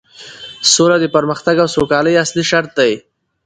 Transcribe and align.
سوله 0.73 0.97
د 1.01 1.05
پرمختګ 1.15 1.55
او 1.63 1.67
سوکالۍ 1.75 2.13
اصلي 2.23 2.43
شرط 2.49 2.71
دی 2.79 2.93